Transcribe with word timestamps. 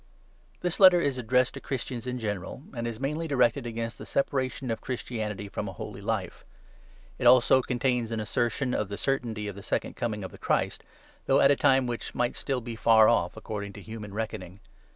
THIS 0.61 0.79
Letter 0.79 0.99
is 0.99 1.19
addressed 1.19 1.53
to 1.53 1.61
Christians 1.61 2.07
m 2.07 2.17
general, 2.17 2.63
and 2.73 2.87
is 2.87 2.99
mainly 2.99 3.27
directed 3.27 3.67
against 3.67 3.99
the 3.99 4.05
separation 4.07 4.71
of 4.71 4.81
Christianity 4.81 5.47
from 5.47 5.67
a 5.67 5.73
holy 5.73 6.01
life. 6.01 6.43
It 7.19 7.27
also 7.27 7.61
contains 7.61 8.09
an 8.09 8.19
assertion 8.19 8.73
of 8.73 8.89
the 8.89 8.97
certainty 8.97 9.47
of 9.47 9.53
the' 9.53 9.61
Second 9.71 9.95
Coming' 9.95 10.23
of 10.23 10.31
the 10.31 10.39
Christ, 10.39 10.83
though 11.27 11.39
at 11.39 11.51
a 11.51 11.55
time 11.55 11.85
which 11.85 12.15
might 12.15 12.35
still 12.35 12.61
be 12.61 12.75
far 12.75 13.07
off 13.07 13.37
according 13.37 13.73
to 13.73 13.81
human 13.83 14.11
reckoning. 14.11 14.59